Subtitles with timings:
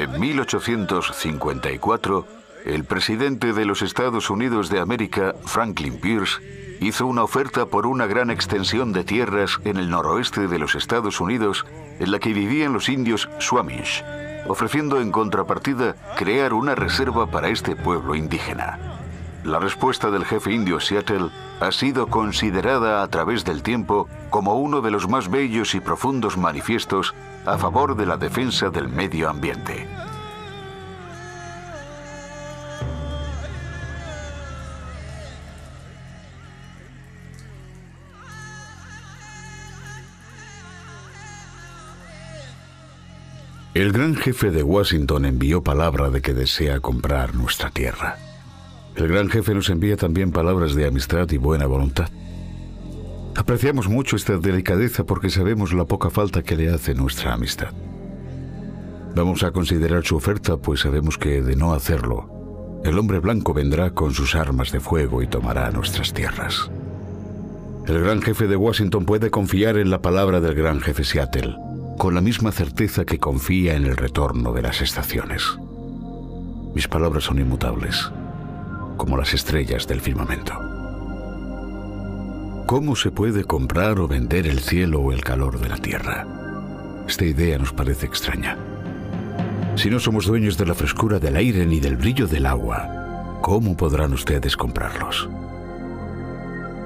[0.00, 2.26] En 1854,
[2.64, 6.40] el presidente de los Estados Unidos de América, Franklin Pierce,
[6.80, 11.20] hizo una oferta por una gran extensión de tierras en el noroeste de los Estados
[11.20, 11.66] Unidos
[11.98, 14.02] en la que vivían los indios Swamish,
[14.48, 18.78] ofreciendo en contrapartida crear una reserva para este pueblo indígena.
[19.44, 21.28] La respuesta del jefe indio Seattle
[21.60, 26.38] ha sido considerada a través del tiempo como uno de los más bellos y profundos
[26.38, 29.89] manifiestos a favor de la defensa del medio ambiente.
[43.80, 48.18] El gran jefe de Washington envió palabra de que desea comprar nuestra tierra.
[48.94, 52.10] El gran jefe nos envía también palabras de amistad y buena voluntad.
[53.34, 57.72] Apreciamos mucho esta delicadeza porque sabemos la poca falta que le hace nuestra amistad.
[59.16, 63.94] Vamos a considerar su oferta, pues sabemos que de no hacerlo, el hombre blanco vendrá
[63.94, 66.70] con sus armas de fuego y tomará nuestras tierras.
[67.86, 71.56] El gran jefe de Washington puede confiar en la palabra del gran jefe Seattle,
[72.00, 75.42] con la misma certeza que confía en el retorno de las estaciones.
[76.74, 78.10] Mis palabras son inmutables
[78.96, 80.54] como las estrellas del firmamento.
[82.64, 86.26] ¿Cómo se puede comprar o vender el cielo o el calor de la tierra?
[87.06, 88.56] Esta idea nos parece extraña.
[89.74, 93.76] Si no somos dueños de la frescura del aire ni del brillo del agua, ¿cómo
[93.76, 95.28] podrán ustedes comprarlos?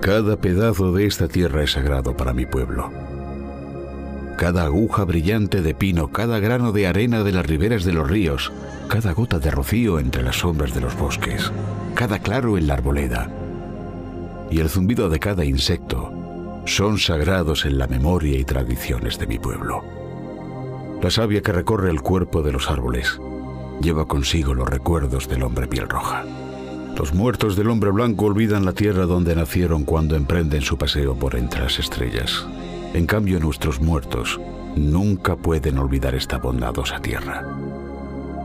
[0.01, 3.14] Cada pedazo de esta tierra es sagrado para mi pueblo.
[4.37, 8.53] Cada aguja brillante de pino, cada grano de arena de las riberas de los ríos,
[8.89, 11.53] cada gota de rocío entre las sombras de los bosques,
[11.95, 13.31] cada claro en la arboleda
[14.51, 16.13] y el zumbido de cada insecto
[16.65, 19.83] son sagrados en la memoria y tradiciones de mi pueblo.
[21.03, 23.19] La savia que recorre el cuerpo de los árboles
[23.81, 26.25] lleva consigo los recuerdos del hombre piel roja.
[26.97, 31.35] Los muertos del hombre blanco olvidan la tierra donde nacieron cuando emprenden su paseo por
[31.35, 32.47] entre las estrellas.
[32.95, 34.41] En cambio, nuestros muertos
[34.77, 37.45] nunca pueden olvidar esta bondadosa tierra.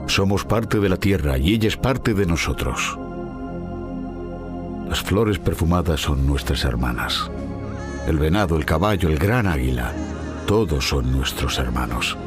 [0.08, 2.98] Somos parte de la tierra y ella es parte de nosotros.
[4.88, 7.30] Las flores perfumadas son nuestras hermanas.
[8.08, 9.94] El venado, el caballo, el gran águila,
[10.48, 12.18] todos son nuestros hermanos.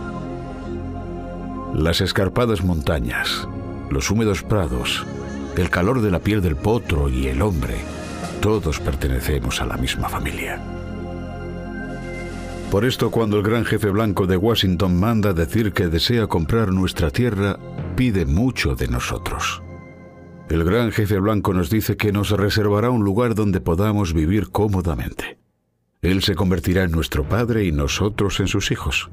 [1.74, 3.48] Las escarpadas montañas,
[3.90, 5.04] los húmedos prados,
[5.56, 7.78] el calor de la piel del potro y el hombre,
[8.40, 10.81] todos pertenecemos a la misma familia.
[12.72, 17.10] Por esto, cuando el gran jefe blanco de Washington manda decir que desea comprar nuestra
[17.10, 17.58] tierra,
[17.96, 19.62] pide mucho de nosotros.
[20.48, 25.38] El gran jefe blanco nos dice que nos reservará un lugar donde podamos vivir cómodamente.
[26.00, 29.10] Él se convertirá en nuestro padre y nosotros en sus hijos.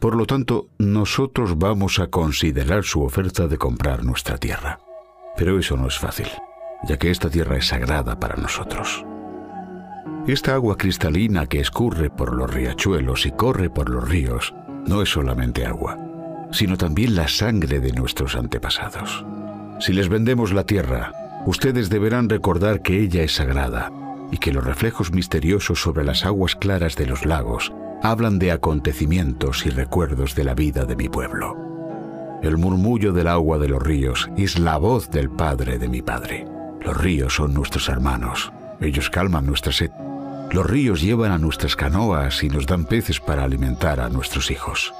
[0.00, 4.80] Por lo tanto, nosotros vamos a considerar su oferta de comprar nuestra tierra.
[5.36, 6.28] Pero eso no es fácil,
[6.88, 9.04] ya que esta tierra es sagrada para nosotros.
[10.26, 15.10] Esta agua cristalina que escurre por los riachuelos y corre por los ríos no es
[15.10, 15.96] solamente agua,
[16.50, 19.24] sino también la sangre de nuestros antepasados.
[19.78, 21.12] Si les vendemos la tierra,
[21.46, 23.92] ustedes deberán recordar que ella es sagrada
[24.32, 27.72] y que los reflejos misteriosos sobre las aguas claras de los lagos
[28.02, 31.56] hablan de acontecimientos y recuerdos de la vida de mi pueblo.
[32.42, 36.46] El murmullo del agua de los ríos es la voz del Padre de mi Padre.
[36.80, 38.52] Los ríos son nuestros hermanos.
[38.80, 39.92] Ellos calman nuestra sed.
[40.56, 44.94] Los ríos llevan a nuestras canoas y nos dan peces para alimentar a nuestros hijos.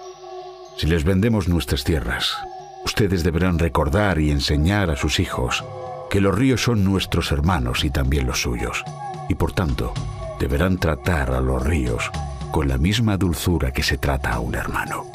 [0.77, 2.37] Si les vendemos nuestras tierras,
[2.85, 5.65] Ustedes deberán recordar y enseñar a sus hijos
[6.11, 8.85] que los ríos son nuestros hermanos y también los suyos,
[9.31, 9.95] y por tanto
[10.39, 12.11] deberán tratar a los ríos
[12.51, 15.07] con la misma dulzura que se trata a un hermano.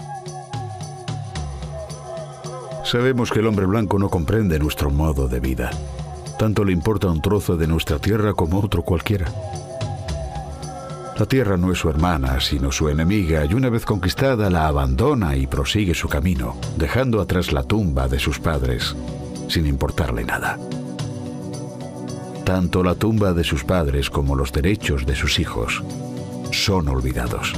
[2.83, 5.69] Sabemos que el hombre blanco no comprende nuestro modo de vida.
[6.39, 9.31] Tanto le importa un trozo de nuestra tierra como otro cualquiera.
[11.21, 15.35] La tierra no es su hermana, sino su enemiga, y una vez conquistada la abandona
[15.35, 18.95] y prosigue su camino, dejando atrás la tumba de sus padres,
[19.47, 20.57] sin importarle nada.
[22.43, 25.83] Tanto la tumba de sus padres como los derechos de sus hijos
[26.51, 27.53] son olvidados.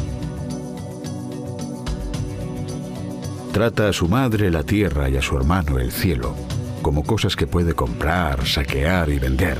[3.53, 6.35] Trata a su madre la tierra y a su hermano el cielo
[6.81, 9.57] como cosas que puede comprar, saquear y vender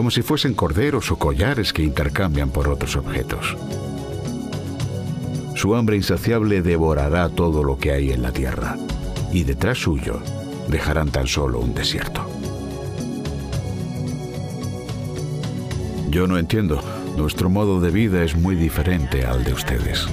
[0.00, 3.54] como si fuesen corderos o collares que intercambian por otros objetos.
[5.54, 8.78] Su hambre insaciable devorará todo lo que hay en la tierra,
[9.30, 10.22] y detrás suyo
[10.68, 12.26] dejarán tan solo un desierto.
[16.08, 16.80] Yo no entiendo.
[17.18, 20.06] Nuestro modo de vida es muy diferente al de ustedes.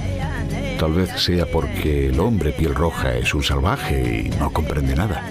[0.78, 5.30] Tal vez sea porque el hombre piel roja es un salvaje y no comprende nada.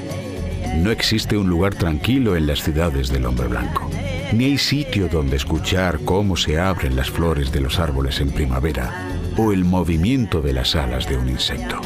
[0.78, 3.88] No existe un lugar tranquilo en las ciudades del hombre blanco.
[4.34, 9.10] Ni hay sitio donde escuchar cómo se abren las flores de los árboles en primavera
[9.38, 11.80] o el movimiento de las alas de un insecto.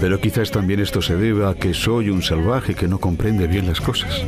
[0.00, 3.66] Pero quizás también esto se deba a que soy un salvaje que no comprende bien
[3.66, 4.22] las cosas.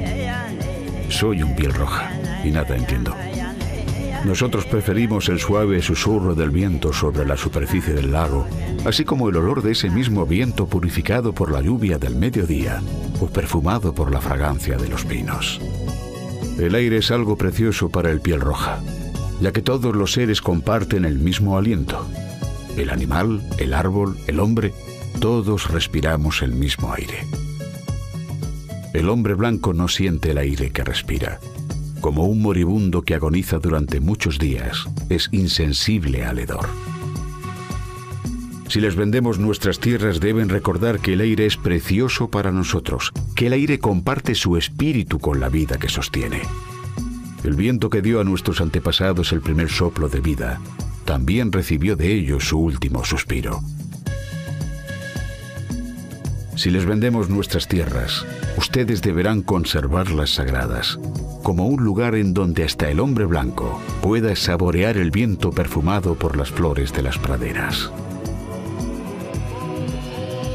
[1.08, 2.12] Soy un piel roja
[2.44, 3.14] y nada entiendo.
[4.24, 8.46] Nosotros preferimos el suave susurro del viento sobre la superficie del lago,
[8.84, 12.80] así como el olor de ese mismo viento purificado por la lluvia del mediodía
[13.20, 15.60] o perfumado por la fragancia de los pinos.
[16.58, 18.80] El aire es algo precioso para el piel roja,
[19.40, 22.06] ya que todos los seres comparten el mismo aliento.
[22.76, 24.72] El animal, el árbol, el hombre,
[25.20, 27.26] todos respiramos el mismo aire.
[28.94, 31.40] El hombre blanco no siente el aire que respira
[32.02, 36.68] como un moribundo que agoniza durante muchos días, es insensible al hedor.
[38.72, 43.48] Si les vendemos nuestras tierras deben recordar que el aire es precioso para nosotros, que
[43.48, 46.40] el aire comparte su espíritu con la vida que sostiene.
[47.44, 50.58] El viento que dio a nuestros antepasados el primer soplo de vida,
[51.04, 53.60] también recibió de ellos su último suspiro.
[56.56, 58.24] Si les vendemos nuestras tierras,
[58.56, 60.98] ustedes deberán conservarlas sagradas,
[61.42, 66.38] como un lugar en donde hasta el hombre blanco pueda saborear el viento perfumado por
[66.38, 67.92] las flores de las praderas.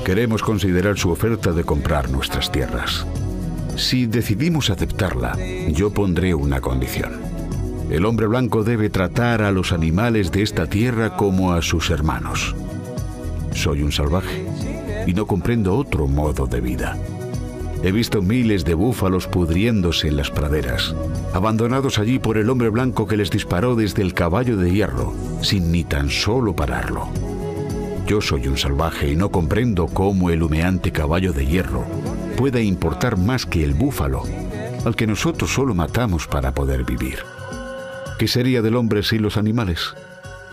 [0.07, 3.06] Queremos considerar su oferta de comprar nuestras tierras.
[3.75, 5.38] Si decidimos aceptarla,
[5.68, 7.19] yo pondré una condición.
[7.89, 12.56] El hombre blanco debe tratar a los animales de esta tierra como a sus hermanos.
[13.51, 14.45] Soy un salvaje
[15.06, 16.98] y no comprendo otro modo de vida.
[17.83, 20.95] He visto miles de búfalos pudriéndose en las praderas,
[21.33, 25.69] abandonados allí por el hombre blanco que les disparó desde el caballo de hierro, sin
[25.69, 27.10] ni tan solo pararlo.
[28.07, 31.86] Yo soy un salvaje y no comprendo cómo el humeante caballo de hierro
[32.38, 34.24] pueda importar más que el búfalo,
[34.86, 37.19] al que nosotros solo matamos para poder vivir.
[38.18, 39.94] ¿Qué sería del hombre sin los animales?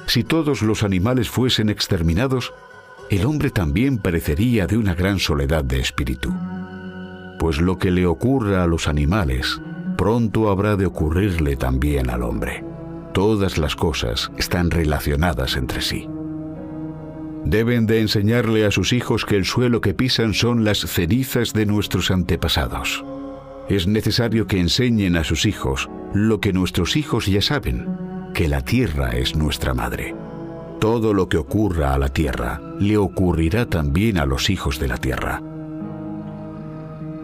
[0.06, 2.52] Si todos los animales fuesen exterminados,
[3.08, 6.34] el hombre también perecería de una gran soledad de espíritu
[7.44, 9.60] pues lo que le ocurra a los animales,
[9.98, 12.64] pronto habrá de ocurrirle también al hombre.
[13.12, 16.08] Todas las cosas están relacionadas entre sí.
[17.44, 21.66] Deben de enseñarle a sus hijos que el suelo que pisan son las cenizas de
[21.66, 23.04] nuestros antepasados.
[23.68, 27.86] Es necesario que enseñen a sus hijos lo que nuestros hijos ya saben,
[28.34, 30.14] que la tierra es nuestra madre.
[30.80, 34.96] Todo lo que ocurra a la tierra le ocurrirá también a los hijos de la
[34.96, 35.42] tierra.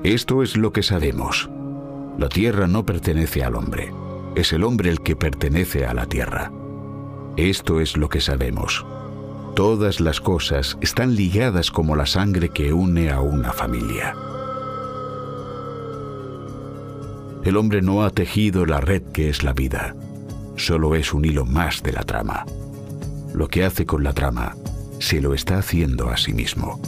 [0.02, 1.50] Esto es lo que sabemos.
[2.18, 3.92] La tierra no pertenece al hombre,
[4.34, 6.50] es el hombre el que pertenece a la tierra.
[7.36, 8.84] Esto es lo que sabemos.
[9.54, 14.14] Todas las cosas están ligadas como la sangre que une a una familia.
[17.44, 19.96] El hombre no ha tejido la red que es la vida,
[20.56, 22.46] solo es un hilo más de la trama.
[23.34, 24.56] Lo que hace con la trama,
[24.98, 26.80] se lo está haciendo a sí mismo.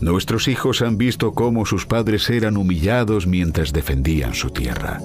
[0.00, 4.98] Nuestros hijos han visto cómo sus padres eran humillados mientras defendían su tierra.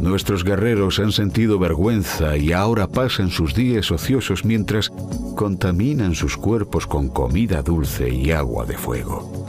[0.00, 4.90] Nuestros guerreros han sentido vergüenza y ahora pasan sus días ociosos mientras
[5.34, 9.46] contaminan sus cuerpos con comida dulce y agua de fuego.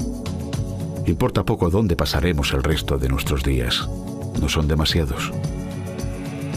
[1.06, 3.88] Importa poco dónde pasaremos el resto de nuestros días.
[4.42, 5.32] No son demasiados.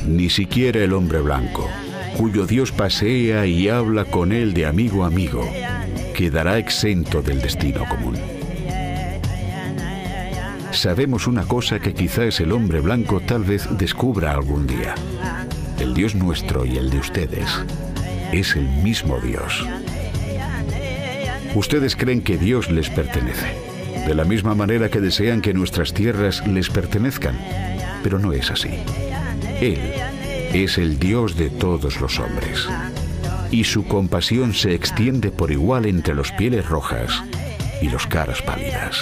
[0.06, 1.68] Ni siquiera el hombre blanco,
[2.16, 5.49] cuyo Dios pasea y habla con él de amigo a amigo,
[6.14, 8.39] quedará exento del destino común.
[10.72, 14.94] Sabemos una cosa que quizás el hombre blanco tal vez descubra algún día.
[15.78, 17.48] El Dios nuestro y el de ustedes
[18.32, 19.66] es el mismo Dios.
[21.54, 23.56] Ustedes creen que Dios les pertenece,
[24.06, 27.36] de la misma manera que desean que nuestras tierras les pertenezcan,
[28.02, 28.70] pero no es así.
[29.60, 29.80] Él
[30.52, 32.68] es el Dios de todos los hombres
[33.50, 37.22] y su compasión se extiende por igual entre los pieles rojas
[37.82, 39.00] y los caras pálidas.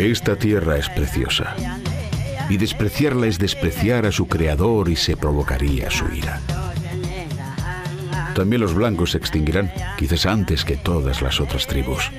[0.00, 1.54] Esta tierra es preciosa,
[2.48, 6.40] y despreciarla es despreciar a su creador y se provocaría su ira.
[8.34, 12.10] También los blancos se extinguirán, quizás antes que todas las otras tribus.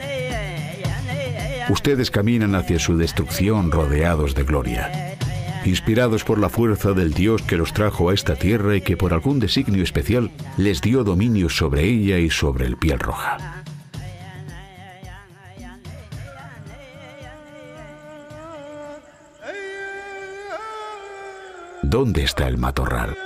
[1.70, 5.18] Ustedes caminan hacia su destrucción rodeados de gloria
[5.66, 9.14] inspirados por la fuerza del Dios que los trajo a esta tierra y que por
[9.14, 13.61] algún designio especial les dio dominio sobre ella y sobre el piel roja.
[21.92, 23.18] ¿Dónde está el matorral?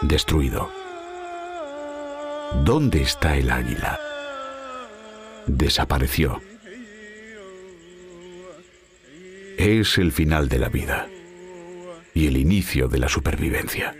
[0.00, 0.70] Destruido.
[2.64, 4.00] ¿Dónde está el águila?
[5.46, 6.40] Desapareció.
[9.58, 11.08] Es el final de la vida
[12.14, 13.94] y el inicio de la supervivencia.